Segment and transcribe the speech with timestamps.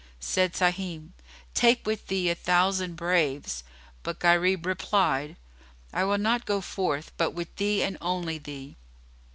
[0.19, 1.11] Said Sahim,
[1.53, 3.63] "Take with thee a thousand braves;"
[4.01, 5.35] but Gharib replied,
[5.93, 8.77] "I will not go forth but with thee and only thee."